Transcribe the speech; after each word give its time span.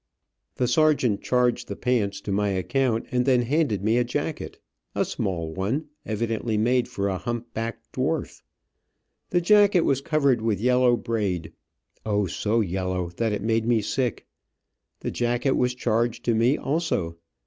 The 0.55 0.67
sergeant 0.67 1.21
charged 1.21 1.67
the 1.67 1.75
pants 1.75 2.21
to 2.21 2.31
my 2.31 2.49
account, 2.49 3.05
and 3.11 3.23
then 3.23 3.43
handed 3.43 3.83
me 3.83 3.99
a 3.99 4.03
jacket, 4.03 4.57
a 4.95 5.05
small 5.05 5.53
one, 5.53 5.89
evidently 6.07 6.57
made 6.57 6.87
for 6.87 7.07
a 7.07 7.19
hump 7.19 7.53
backed 7.53 7.91
dwarf. 7.93 8.41
The 9.29 9.41
jacket 9.41 9.81
was 9.81 10.01
covered 10.01 10.41
with 10.41 10.59
yellow 10.59 10.97
braid. 10.97 11.53
O, 12.03 12.25
so 12.25 12.61
yellow, 12.61 13.09
that 13.17 13.31
it 13.31 13.43
made 13.43 13.67
me 13.67 13.79
sick. 13.83 14.25
The 15.01 15.11
jacket 15.11 15.51
was 15.51 15.75
charged 15.75 16.25
to 16.25 16.33
me, 16.33 16.57
also. 16.57 17.17